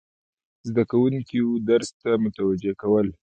زده 0.69 0.83
کوونکي 0.91 1.37
و 1.47 1.51
درس 1.69 1.89
ته 2.01 2.09
متوجه 2.23 2.73
کول، 2.81 3.07